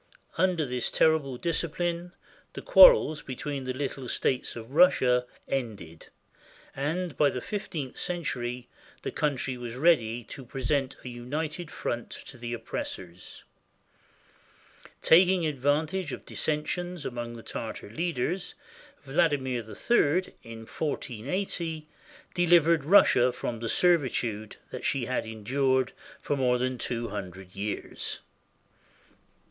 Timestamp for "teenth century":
7.69-8.67